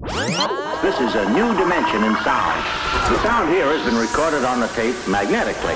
[0.00, 2.64] This is a new dimension in sound.
[3.10, 5.74] The sound here has been recorded on the tape magnetically.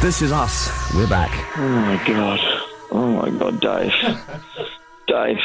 [0.00, 0.70] This is us.
[0.94, 1.32] We're back.
[1.58, 2.38] Oh my god.
[2.92, 3.92] Oh my god, Dave.
[5.08, 5.38] Dave.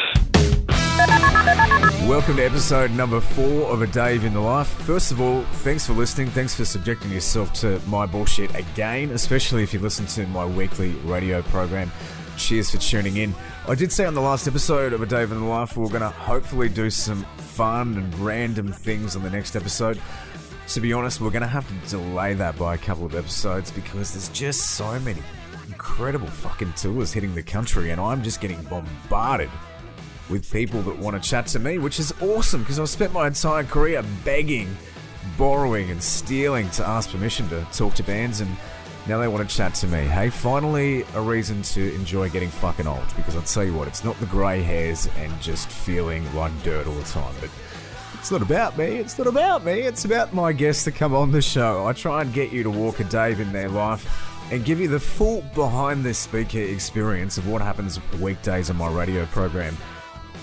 [2.07, 4.67] Welcome to episode number four of A Dave in the Life.
[4.67, 6.27] First of all, thanks for listening.
[6.27, 10.91] Thanks for subjecting yourself to my bullshit again, especially if you listen to my weekly
[11.05, 11.91] radio program.
[12.37, 13.35] Cheers for tuning in.
[13.67, 15.89] I did say on the last episode of A Dave in the Life we we're
[15.89, 20.01] going to hopefully do some fun and random things on the next episode.
[20.69, 23.71] To be honest, we're going to have to delay that by a couple of episodes
[23.71, 25.21] because there's just so many
[25.67, 29.49] incredible fucking tours hitting the country, and I'm just getting bombarded
[30.29, 33.27] with people that want to chat to me, which is awesome because I've spent my
[33.27, 34.75] entire career begging,
[35.37, 38.57] borrowing, and stealing to ask permission to talk to bands, and
[39.07, 39.99] now they want to chat to me.
[39.99, 44.03] Hey, finally, a reason to enjoy getting fucking old because I'll tell you what, it's
[44.03, 47.49] not the grey hairs and just feeling like dirt all the time, but.
[48.15, 48.85] It's not about me.
[48.85, 49.81] It's not about me.
[49.81, 51.85] It's about my guests that come on the show.
[51.85, 54.07] I try and get you to walk a Dave in their life
[54.49, 58.89] and give you the full behind the speaker experience of what happens weekdays on my
[58.89, 59.75] radio program.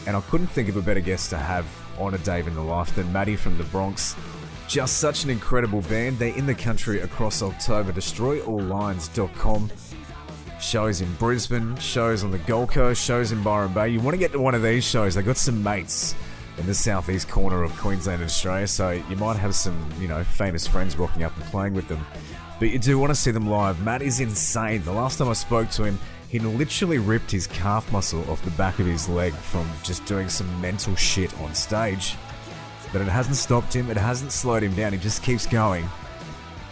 [0.06, 1.66] And I couldn't think of a better guest to have
[1.98, 4.14] on a Dave in the Life than Matty from the Bronx.
[4.70, 6.20] Just such an incredible band.
[6.20, 7.92] They're in the country across October.
[7.92, 9.72] DestroyAllLines.com.
[10.60, 13.88] Shows in Brisbane, shows on the Gold Coast, shows in Byron Bay.
[13.88, 16.14] You want to get to one of these shows, they've got some mates
[16.56, 20.22] in the southeast corner of Queensland and Australia, so you might have some, you know,
[20.22, 22.06] famous friends rocking up and playing with them.
[22.60, 23.82] But you do want to see them live.
[23.82, 24.84] Matt is insane.
[24.84, 25.98] The last time I spoke to him,
[26.28, 30.28] he literally ripped his calf muscle off the back of his leg from just doing
[30.28, 32.14] some mental shit on stage.
[32.92, 35.88] But it hasn't stopped him, it hasn't slowed him down, he just keeps going.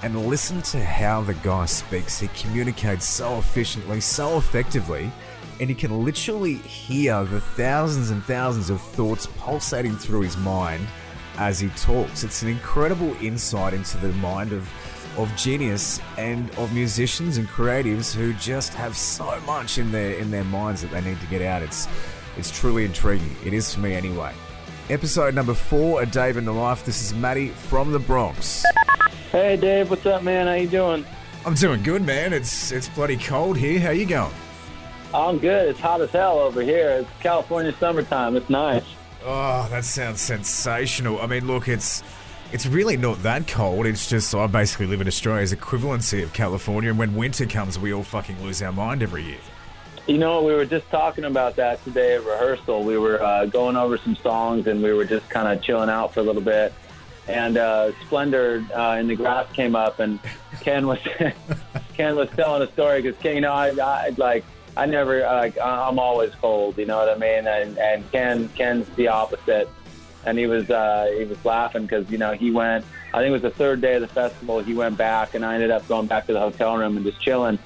[0.02, 2.20] And listen to how the guy speaks.
[2.20, 5.11] He communicates so efficiently, so effectively,
[5.61, 10.86] and he can literally hear the thousands and thousands of thoughts pulsating through his mind
[11.36, 12.24] as he talks.
[12.24, 14.69] It's an incredible insight into the mind of
[15.16, 20.30] of genius and of musicians and creatives who just have so much in their in
[20.30, 21.62] their minds that they need to get out.
[21.62, 21.89] It's
[22.36, 23.34] it's truly intriguing.
[23.45, 24.33] It is for me anyway.
[24.91, 26.87] Episode number four, A Dave in the Life.
[26.87, 28.65] This is Matty from the Bronx.
[29.31, 30.47] Hey Dave, what's up man?
[30.47, 31.05] How you doing?
[31.45, 32.33] I'm doing good, man.
[32.33, 33.79] It's it's bloody cold here.
[33.81, 34.33] How you going?
[35.13, 35.69] I'm good.
[35.69, 36.89] It's hot as hell over here.
[37.01, 38.35] It's California summertime.
[38.35, 38.85] It's nice.
[39.23, 41.20] Oh, that sounds sensational.
[41.20, 42.03] I mean, look, it's
[42.51, 43.85] it's really not that cold.
[43.85, 47.93] It's just I basically live in Australia's equivalency of California, and when winter comes, we
[47.93, 49.41] all fucking lose our mind every year.
[50.08, 52.83] You know, we were just talking about that today at rehearsal.
[52.83, 56.14] We were uh, going over some songs, and we were just kind of chilling out
[56.14, 56.73] for a little bit.
[57.27, 60.19] And uh, Splendor uh, in the Grass came up, and
[60.63, 60.98] Ken was
[61.95, 64.46] Ken was telling a story because Ken, you know, I, I like
[64.79, 66.79] I never like I'm always cold.
[66.79, 67.46] You know what I mean?
[67.46, 69.69] And and Ken Ken's the opposite
[70.25, 72.85] and he was uh, he was laughing because you know he went.
[73.13, 74.61] I think it was the third day of the festival.
[74.61, 77.20] He went back, and I ended up going back to the hotel room and just
[77.20, 77.58] chilling.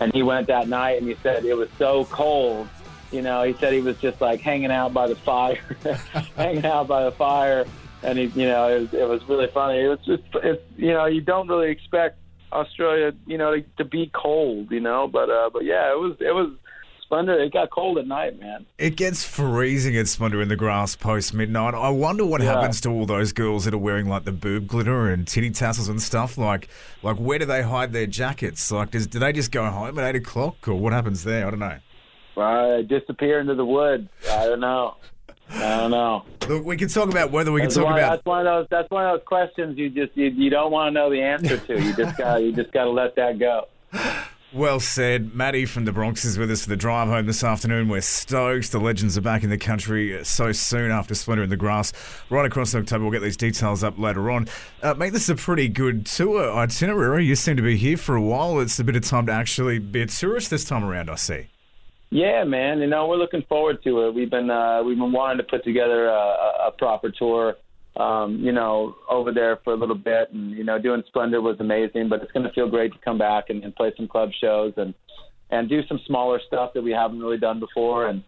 [0.00, 2.68] And he went that night, and he said it was so cold.
[3.12, 5.58] You know, he said he was just like hanging out by the fire,
[6.36, 7.64] hanging out by the fire,
[8.02, 9.80] and he, you know, it was, it was really funny.
[9.80, 12.18] It was just, it's, you know, you don't really expect
[12.52, 16.16] Australia, you know, to, to be cold, you know, but uh, but yeah, it was
[16.20, 16.50] it was
[17.06, 18.66] Splendor, it got cold at night, man.
[18.78, 21.72] It gets freezing at Splendor in the grass post midnight.
[21.72, 22.54] I wonder what Yeah.
[22.54, 25.88] happens to all those girls that are wearing like the boob glitter and titty tassels
[25.88, 26.36] and stuff.
[26.36, 26.68] Like,
[27.04, 28.72] like where do they hide their jackets?
[28.72, 31.46] Like, does, do they just go home at eight o'clock, or what happens there?
[31.46, 31.78] I don't know.
[32.42, 34.08] Uh, disappear into the woods.
[34.28, 34.96] I don't know.
[35.48, 36.24] I don't know.
[36.48, 37.52] Look, we can talk about weather.
[37.52, 38.66] We can That's talk one, about that's one of those.
[38.68, 41.56] That's one of those questions you just you, you don't want to know the answer
[41.56, 41.80] to.
[41.80, 43.68] You just got you just got to let that go.
[44.56, 45.34] Well said.
[45.34, 47.90] Matty from the Bronx is with us for the drive home this afternoon.
[47.90, 48.72] We're stoked.
[48.72, 51.92] The legends are back in the country so soon after Splendor in the Grass.
[52.30, 53.04] Right across October.
[53.04, 54.48] We'll get these details up later on.
[54.82, 57.26] Uh, mate, this is a pretty good tour itinerary.
[57.26, 58.58] You seem to be here for a while.
[58.60, 61.48] It's a bit of time to actually be a tourist this time around, I see.
[62.08, 62.78] Yeah, man.
[62.78, 64.14] You know, we're looking forward to it.
[64.14, 67.56] We've been uh, we've been wanting to put together a, a, a proper tour.
[67.96, 71.56] Um, you know, over there for a little bit, and you know, doing Splendor was
[71.60, 72.08] amazing.
[72.08, 74.74] But it's going to feel great to come back and, and play some club shows
[74.76, 74.92] and
[75.50, 78.08] and do some smaller stuff that we haven't really done before.
[78.08, 78.22] And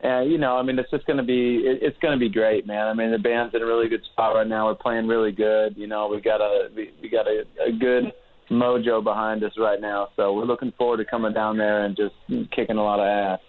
[0.00, 2.28] and you know, I mean, it's just going to be it, it's going to be
[2.28, 2.86] great, man.
[2.86, 4.66] I mean, the band's in a really good spot right now.
[4.66, 5.76] We're playing really good.
[5.76, 8.12] You know, we got a we, we got a, a good
[8.50, 10.08] mojo behind us right now.
[10.16, 12.14] So we're looking forward to coming down there and just
[12.50, 13.40] kicking a lot of ass.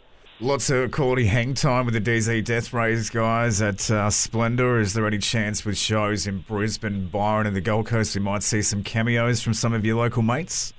[0.42, 4.82] Lots of quality hang time with the DZ Deathrays guys at uh, Splendor.
[4.82, 8.44] Is there any chance with shows in Brisbane, Byron, and the Gold Coast we might
[8.44, 10.74] see some cameos from some of your local mates?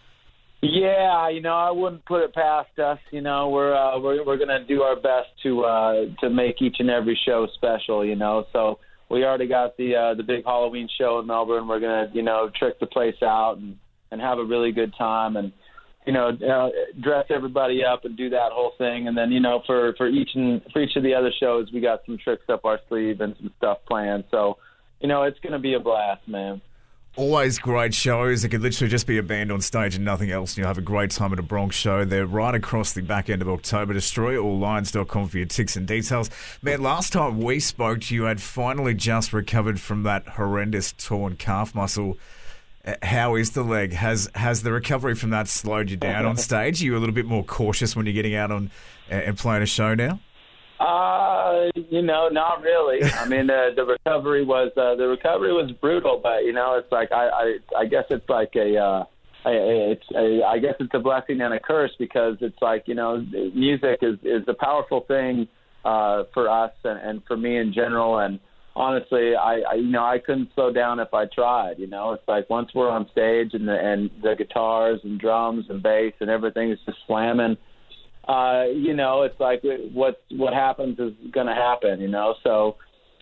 [0.60, 2.98] Yeah, you know, I wouldn't put it past us.
[3.10, 6.76] You know, we're uh, we're we're gonna do our best to uh, to make each
[6.78, 8.04] and every show special.
[8.04, 11.66] You know, so we already got the uh, the big Halloween show in Melbourne.
[11.66, 13.78] We're gonna you know trick the place out and
[14.10, 15.50] and have a really good time and
[16.06, 16.70] you know uh,
[17.00, 19.08] dress everybody up and do that whole thing.
[19.08, 21.80] And then you know for for each and for each of the other shows, we
[21.80, 24.24] got some tricks up our sleeve and some stuff planned.
[24.30, 24.58] So
[25.00, 26.60] you know it's gonna be a blast, man
[27.16, 28.44] always great shows.
[28.44, 30.52] It could literally just be a band on stage and nothing else.
[30.52, 32.04] And you'll have a great time at a Bronx show.
[32.04, 33.94] They're right across the back end of October.
[33.94, 36.30] DestroyAllLines.com for your ticks and details.
[36.62, 41.74] Man, last time we spoke, you had finally just recovered from that horrendous torn calf
[41.74, 42.18] muscle.
[42.86, 43.92] Uh, how is the leg?
[43.92, 46.80] Has has the recovery from that slowed you down on stage?
[46.82, 48.70] Are you a little bit more cautious when you're getting out on
[49.10, 50.20] uh, and playing a show now?
[50.78, 53.02] Uh, you know, not really.
[53.02, 56.90] I mean, the the recovery was uh, the recovery was brutal, but you know, it's
[56.92, 58.76] like I I, I guess it's like a.
[58.78, 59.04] Uh,
[59.48, 63.24] it's a, I guess it's a blessing and a curse because it's like you know
[63.54, 65.46] music is is a powerful thing
[65.84, 68.40] uh, for us and, and for me in general and
[68.76, 72.28] honestly I, I you know I couldn't slow down if I tried you know it's
[72.28, 76.30] like once we're on stage and the and the guitars and drums and bass and
[76.30, 77.56] everything is just slamming
[78.28, 79.62] uh, you know, it's like
[79.92, 82.00] what what happens is going to happen.
[82.00, 82.76] You know, so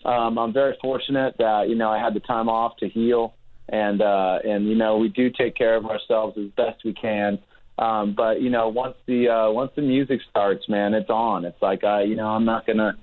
[0.04, 3.34] um, I'm very fortunate that you know I had the time off to heal,
[3.68, 7.38] and uh, and you know we do take care of ourselves as best we can.
[7.78, 11.44] Um, but you know, once the uh, once the music starts, man, it's on.
[11.44, 12.96] It's like uh, you know, I'm not gonna.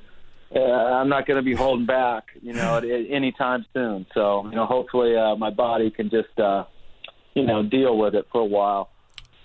[0.53, 4.05] Uh, I'm not going to be holding back, you know, at, at any time soon.
[4.13, 6.65] So, you know, hopefully uh, my body can just, uh,
[7.33, 8.89] you know, deal with it for a while.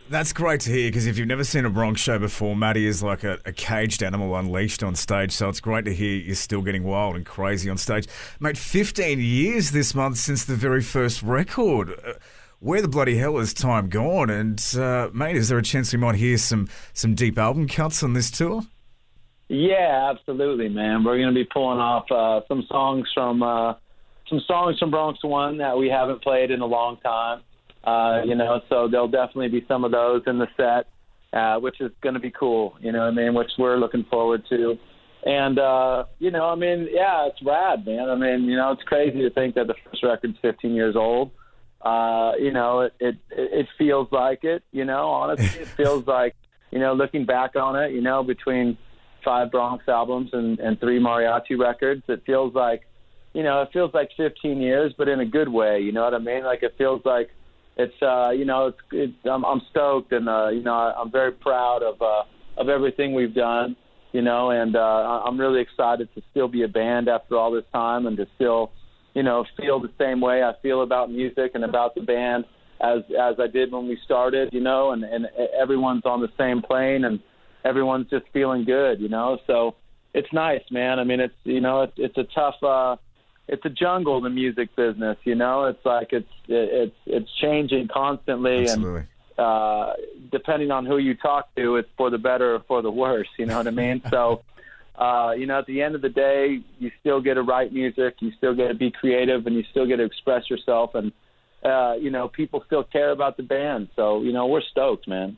[0.09, 3.03] That's great to hear because if you've never seen a Bronx show before, Matty is
[3.03, 5.33] like a, a, caged animal unleashed on stage.
[5.33, 8.07] So it's great to hear you're still getting wild and crazy on stage.
[8.39, 11.91] Mate, 15 years this month since the very first record.
[11.91, 12.15] Uh,
[12.61, 14.31] where the bloody hell has time gone?
[14.31, 18.03] And, uh, mate, is there a chance we might hear some, some deep album cuts
[18.03, 18.63] on this tour?
[19.49, 21.05] Yeah, absolutely, man.
[21.05, 23.75] We're going to be pulling off uh, some songs from uh,
[24.29, 27.43] some songs from Bronx One that we haven't played in a long time.
[27.85, 30.89] Uh, you know, so there'll definitely be some of those in the set,
[31.33, 32.77] uh, which is going to be cool.
[32.81, 34.77] You know, I mean, which we're looking forward to.
[35.25, 38.11] And uh, you know, I mean, yeah, it's rad, man.
[38.11, 41.31] I mean, you know, it's crazy to think that the first record's 15 years old.
[41.81, 44.65] Uh, you know, it, it it feels like it.
[44.73, 46.35] You know, honestly, it feels like
[46.73, 48.77] you know, looking back on it, you know, between
[49.27, 52.83] five Bronx albums and, and three mariachi records, it feels like,
[53.35, 55.81] you know, it feels like 15 years, but in a good way.
[55.81, 56.45] You know what I mean?
[56.45, 57.29] Like it feels like
[57.77, 61.33] it's uh, you know it's, it's I'm, I'm stoked and uh, you know I'm very
[61.33, 62.23] proud of uh,
[62.57, 63.77] of everything we've done.
[64.13, 67.65] You know, and uh, I'm really excited to still be a band after all this
[67.71, 68.71] time and to still,
[69.13, 72.47] you know, feel the same way I feel about music and about the band
[72.81, 74.49] as as I did when we started.
[74.53, 75.27] You know, and and
[75.61, 77.21] everyone's on the same plane and
[77.67, 79.01] everyone's just feeling good.
[79.01, 79.77] You know, so
[80.15, 80.99] it's nice, man.
[80.99, 82.63] I mean, it's you know it's it's a tough.
[82.63, 82.97] uh
[83.49, 88.63] it's a jungle the music business you know it's like it's it's it's changing constantly
[88.63, 89.01] Absolutely.
[89.01, 89.09] and
[89.39, 89.93] uh
[90.33, 93.47] depending on who you talk to it's for the better or for the worse you
[93.47, 94.43] know what i mean so
[94.97, 98.17] uh you know at the end of the day you still get to write music
[98.21, 101.13] you still get to be creative and you still get to express yourself and
[101.65, 105.37] uh you know people still care about the band so you know we're stoked man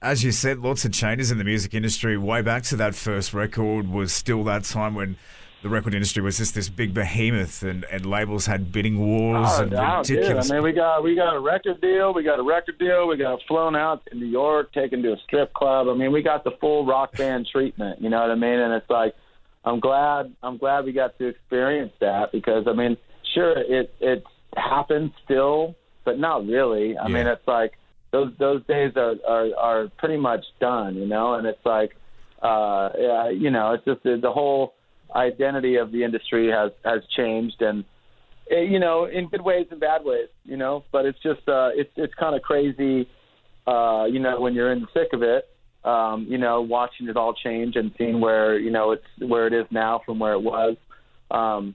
[0.00, 2.16] as you said, lots of changes in the music industry.
[2.16, 5.16] Way back to that first record was still that time when
[5.62, 9.62] the record industry was just this big behemoth, and, and labels had bidding wars oh,
[9.64, 10.46] and oh, ridiculous.
[10.46, 10.52] Dude.
[10.52, 13.16] I mean, we got we got a record deal, we got a record deal, we
[13.16, 15.88] got flown out to New York, taken to a strip club.
[15.88, 18.00] I mean, we got the full rock band treatment.
[18.00, 18.60] You know what I mean?
[18.60, 19.14] And it's like,
[19.64, 22.96] I'm glad I'm glad we got to experience that because I mean,
[23.34, 24.22] sure, it it
[24.56, 26.96] happens still, but not really.
[26.96, 27.14] I Yeah.
[27.14, 27.72] mean, it's like
[28.18, 30.96] those those days are are are pretty much done.
[30.96, 31.92] You know, and it's like,
[32.42, 34.74] uh, yeah, you know, it's just the, the whole
[35.14, 37.84] identity of the industry has has changed and
[38.50, 41.70] eh, you know in good ways and bad ways you know but it's just uh
[41.72, 43.08] it's it's kind of crazy
[43.66, 45.48] uh you know when you're in the thick of it
[45.84, 49.54] um you know watching it all change and seeing where you know it's where it
[49.54, 50.76] is now from where it was
[51.30, 51.74] um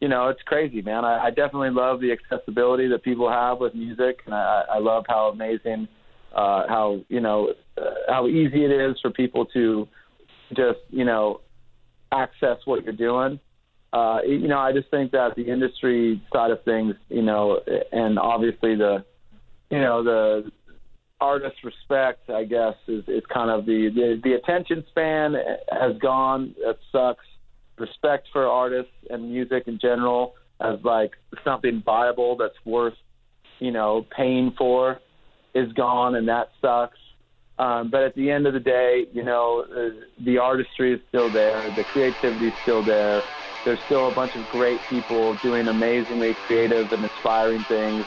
[0.00, 3.74] you know it's crazy man i, I definitely love the accessibility that people have with
[3.74, 5.88] music and i i love how amazing
[6.34, 9.86] uh how you know uh, how easy it is for people to
[10.54, 11.40] just you know
[12.12, 13.38] access what you're doing.
[13.92, 17.60] Uh, you know, I just think that the industry side of things, you know,
[17.92, 19.04] and obviously the,
[19.70, 20.50] you know, the
[21.20, 25.34] artist respect, I guess, is, is kind of the, the the attention span
[25.70, 26.54] has gone.
[26.64, 27.24] That sucks.
[27.80, 32.94] Respect for artists and music in general as like something viable that's worth,
[33.58, 35.00] you know, paying for
[35.54, 36.98] is gone, and that sucks.
[37.58, 39.90] Um, but at the end of the day, you know, uh,
[40.24, 43.22] the artistry is still there, the creativity is still there.
[43.64, 48.06] There's still a bunch of great people doing amazingly creative and inspiring things.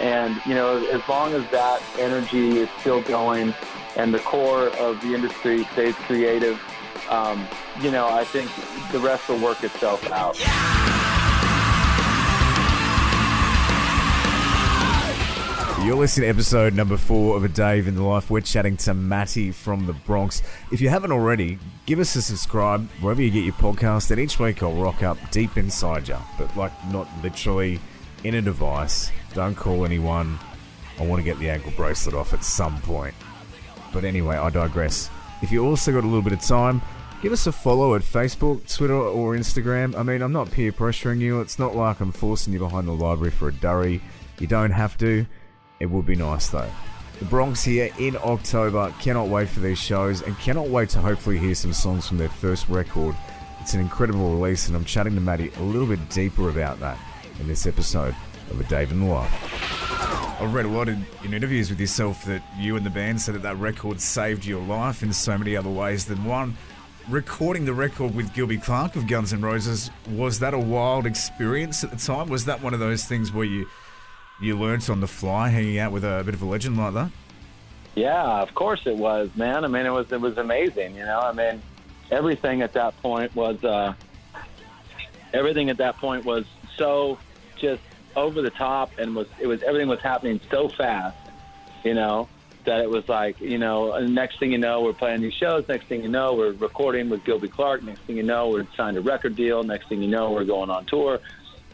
[0.00, 3.54] And, you know, as long as that energy is still going
[3.96, 6.58] and the core of the industry stays creative,
[7.08, 7.46] um,
[7.80, 8.50] you know, I think
[8.92, 10.38] the rest will work itself out.
[15.84, 18.30] You're listening to episode number four of A Dave in the Life.
[18.30, 20.42] We're chatting to Matty from the Bronx.
[20.72, 24.38] If you haven't already, give us a subscribe wherever you get your podcast, and each
[24.38, 27.80] week I'll rock up deep inside you, but like not literally
[28.24, 29.10] in a device.
[29.34, 30.38] Don't call anyone.
[30.98, 33.14] I want to get the ankle bracelet off at some point.
[33.92, 35.08] But anyway, I digress.
[35.42, 36.82] If you also got a little bit of time,
[37.22, 39.96] give us a follow at Facebook, Twitter, or Instagram.
[39.96, 41.40] I mean, I'm not peer pressuring you.
[41.40, 44.00] It's not like I'm forcing you behind the library for a durry.
[44.38, 45.26] You don't have to.
[45.80, 46.70] It would be nice though.
[47.18, 48.94] The Bronx here in October.
[49.00, 52.28] Cannot wait for these shows and cannot wait to hopefully hear some songs from their
[52.28, 53.16] first record.
[53.60, 56.98] It's an incredible release, and I'm chatting to Matty a little bit deeper about that
[57.40, 58.14] in this episode
[58.50, 59.67] of A Dave in the Life.
[60.40, 63.34] I've read a lot in, in interviews with yourself that you and the band said
[63.34, 66.56] that that record saved your life in so many other ways than one.
[67.08, 71.82] Recording the record with Gilby Clarke of Guns N' Roses, was that a wild experience
[71.82, 72.28] at the time?
[72.28, 73.66] Was that one of those things where you
[74.40, 77.10] you learnt on the fly hanging out with a bit of a legend like that?
[77.96, 79.64] Yeah, of course it was, man.
[79.64, 80.94] I mean, it was it was amazing.
[80.94, 81.60] You know, I mean,
[82.12, 83.92] everything at that point was uh,
[85.34, 86.44] everything at that point was
[86.76, 87.18] so
[87.56, 87.82] just
[88.16, 91.16] over the top, and was it was everything was happening so fast.
[91.84, 92.28] You know
[92.64, 95.66] that it was like you know, uh, next thing you know, we're playing these shows.
[95.68, 97.82] Next thing you know, we're recording with Gilby Clarke.
[97.82, 99.62] Next thing you know, we're signed a record deal.
[99.62, 101.20] Next thing you know, we're going on tour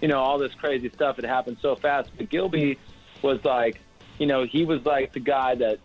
[0.04, 2.10] you know, all this crazy stuff had happened so fast.
[2.16, 2.78] But Gilby
[3.22, 3.80] was like,
[4.18, 5.78] you know, he was like the guy that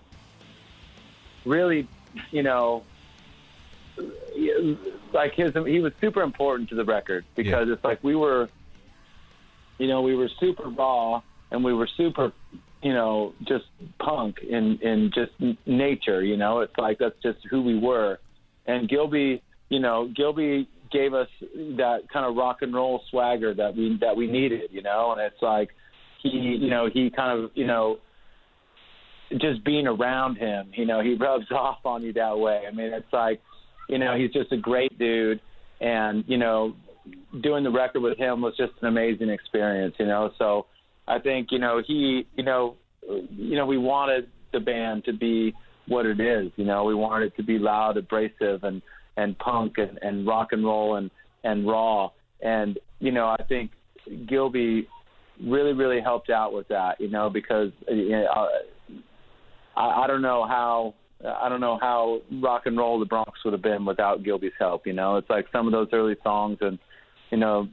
[1.46, 1.88] really,
[2.30, 2.84] you know,
[5.14, 7.76] like his he was super important to the record because yeah.
[7.76, 8.50] it's like we were,
[9.80, 11.22] you know, we were super raw
[11.52, 12.32] and we were super,
[12.84, 13.66] you know, just
[14.00, 15.32] punk in in just
[15.66, 16.24] nature.
[16.24, 18.20] You know, it's like that's just who we were.
[18.68, 21.28] And Gilby, you know, Gilby gave us
[21.78, 25.12] that kind of rock and roll swagger that we that we needed, you know.
[25.12, 25.70] And it's like
[26.22, 27.98] he, you know, he kind of, you know,
[29.38, 32.64] just being around him, you know, he rubs off on you that way.
[32.68, 33.42] I mean, it's like,
[33.88, 35.40] you know, he's just a great dude,
[35.80, 36.74] and you know,
[37.42, 40.32] doing the record with him was just an amazing experience, you know.
[40.38, 40.66] So
[41.08, 42.76] I think, you know, he, you know,
[43.32, 45.54] you know, we wanted the band to be
[45.88, 48.82] what it is, you know, we wanted it to be loud, abrasive, and
[49.18, 51.12] and punk and, and rock and roll and,
[51.44, 52.10] and raw.
[52.42, 53.72] And, you know, I think
[54.28, 54.88] Gilby
[55.44, 58.48] really, really helped out with that, you know, because you know,
[59.76, 60.94] I, I don't know how
[61.26, 64.88] I don't know how rock and roll the Bronx would have been without Gilby's help.
[64.88, 66.80] You know, it's like some of those early songs, and
[67.30, 67.68] you know,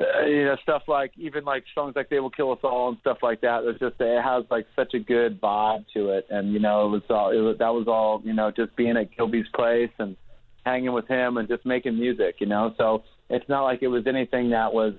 [0.00, 2.98] uh, you know stuff like even like songs like "They Will Kill Us All" and
[3.00, 3.62] stuff like that.
[3.64, 6.90] It's just it has like such a good vibe to it, and you know, it
[6.90, 10.16] was all it was, that was all you know, just being at Gilby's place and
[10.64, 12.74] hanging with him and just making music, you know.
[12.76, 14.94] So it's not like it was anything that was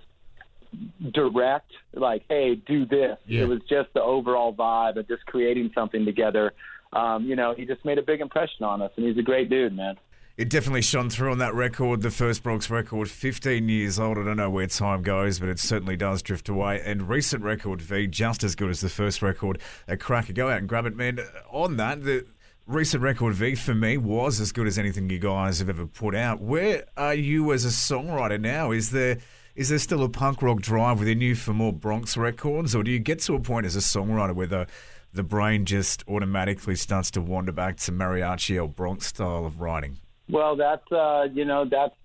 [1.14, 3.18] direct, like, hey, do this.
[3.26, 3.42] Yeah.
[3.42, 6.54] It was just the overall vibe of just creating something together.
[6.94, 9.50] Um, you know, he just made a big impression on us, and he's a great
[9.50, 9.96] dude, man.
[10.38, 14.18] It definitely shone through on that record, the first Bronx record, 15 years old.
[14.18, 16.82] I don't know where time goes, but it certainly does drift away.
[16.84, 19.60] And recent record, V, just as good as the first record.
[19.88, 20.34] A cracker.
[20.34, 21.20] Go out and grab it, man.
[21.52, 22.26] On that, the,
[22.68, 26.16] recent record V for me was as good as anything you guys have ever put
[26.16, 26.42] out.
[26.42, 28.72] Where are you as a songwriter now?
[28.72, 29.18] Is there
[29.56, 32.92] is there still a punk rock drive within you for more Bronx records, or do
[32.92, 34.68] you get to a point as a songwriter where the
[35.14, 40.00] the brain just automatically starts to wander back to mariachi or Bronx style of writing?
[40.30, 41.96] Well, that's uh, you know that's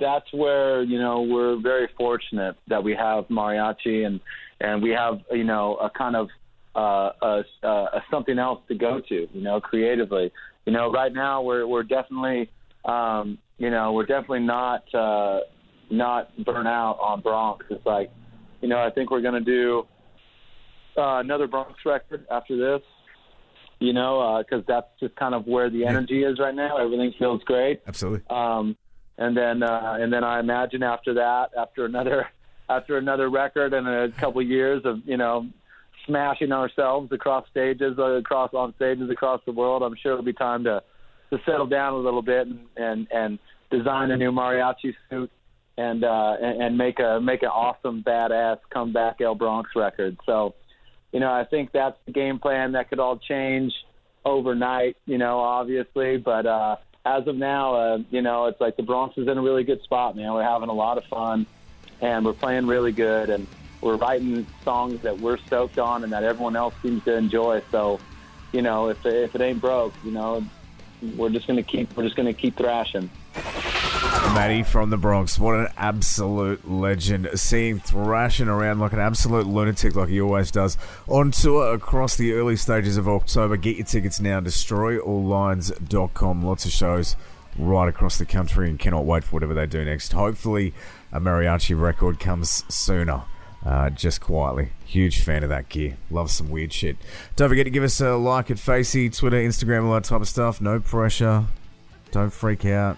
[0.00, 4.20] that's where you know we're very fortunate that we have mariachi and
[4.60, 6.28] and we have you know a kind of
[6.74, 10.32] uh, a, a something else to go to, you know, creatively.
[10.66, 12.50] You know, right now we're we're definitely,
[12.84, 15.40] um, you know, we're definitely not uh,
[15.90, 17.66] not burnt out on Bronx.
[17.70, 18.10] It's like,
[18.60, 19.86] you know, I think we're going to do
[20.96, 22.86] uh, another Bronx record after this.
[23.78, 26.76] You know, because uh, that's just kind of where the energy is right now.
[26.76, 27.82] Everything feels great.
[27.84, 28.22] Absolutely.
[28.30, 28.76] Um,
[29.18, 32.28] and then uh, and then I imagine after that, after another
[32.68, 35.48] after another record and a couple years of you know
[36.06, 39.82] smashing ourselves across stages, uh, across on stages across the world.
[39.82, 40.82] I'm sure it'll be time to
[41.30, 43.38] to settle down a little bit and and, and
[43.70, 45.30] design a new mariachi suit
[45.76, 50.16] and uh, and, and make a make an awesome badass comeback El Bronx record.
[50.26, 50.54] So
[51.12, 52.72] you know, I think that's the game plan.
[52.72, 53.72] That could all change
[54.24, 56.16] overnight, you know, obviously.
[56.16, 59.42] But uh, as of now, uh, you know, it's like the Bronx is in a
[59.42, 60.32] really good spot, man.
[60.32, 61.46] We're having a lot of fun,
[62.00, 63.46] and we're playing really good, and
[63.82, 67.62] we're writing songs that we're stoked on and that everyone else seems to enjoy.
[67.70, 68.00] So,
[68.52, 70.44] you know, if if it ain't broke, you know,
[71.16, 73.10] we're just gonna keep we're just gonna keep thrashing.
[74.34, 77.28] Matty from the Bronx, what an absolute legend.
[77.34, 82.32] Seeing thrashing around like an absolute lunatic, like he always does, on tour across the
[82.32, 83.58] early stages of October.
[83.58, 86.42] Get your tickets now, destroyalllines.com.
[86.42, 87.14] Lots of shows
[87.58, 90.12] right across the country and cannot wait for whatever they do next.
[90.12, 90.72] Hopefully,
[91.12, 93.24] a mariachi record comes sooner.
[93.64, 94.70] Uh, just quietly.
[94.86, 95.98] Huge fan of that gear.
[96.10, 96.96] Love some weird shit.
[97.36, 100.28] Don't forget to give us a like at Facey, Twitter, Instagram, all that type of
[100.28, 100.60] stuff.
[100.60, 101.44] No pressure.
[102.10, 102.96] Don't freak out.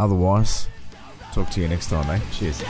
[0.00, 0.66] Otherwise,
[1.34, 2.22] talk to you next time, mate.
[2.32, 2.62] Cheers.